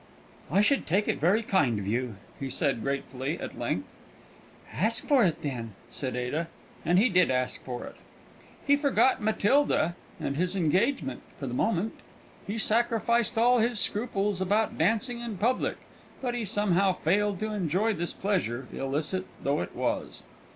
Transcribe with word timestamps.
"I 0.49 0.63
should 0.63 0.87
take 0.87 1.07
it 1.07 1.19
very 1.19 1.43
kind 1.43 1.77
of 1.77 1.85
you," 1.85 2.15
he 2.39 2.49
said, 2.49 2.81
gratefully, 2.81 3.39
at 3.39 3.59
length. 3.59 3.87
"Ask 4.73 5.07
for 5.07 5.23
it, 5.23 5.43
then," 5.43 5.75
said 5.91 6.15
Ada; 6.15 6.47
and 6.83 6.97
he 6.97 7.07
did 7.07 7.29
ask 7.29 7.63
for 7.63 7.83
it. 7.85 7.95
He 8.65 8.75
forgot 8.75 9.21
Matilda 9.21 9.95
and 10.19 10.37
his 10.37 10.55
engagement 10.55 11.21
for 11.39 11.45
the 11.45 11.53
moment; 11.53 11.93
he 12.47 12.57
sacrificed 12.57 13.37
all 13.37 13.59
his 13.59 13.79
scruples 13.79 14.41
about 14.41 14.75
dancing 14.75 15.19
in 15.19 15.37
public; 15.37 15.77
but 16.19 16.33
he 16.33 16.45
somehow 16.45 16.93
failed 16.93 17.37
to 17.41 17.53
enjoy 17.53 17.93
this 17.93 18.11
pleasure, 18.11 18.67
illicit 18.73 19.25
though 19.43 19.61
it 19.61 19.75
was. 19.75 20.23